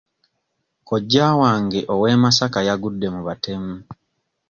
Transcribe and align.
Kojja 0.87 1.25
wange 1.41 1.79
ow'e 1.93 2.11
Masaka 2.23 2.59
yagudde 2.67 3.07
mu 3.15 3.21
batemu. 3.27 3.73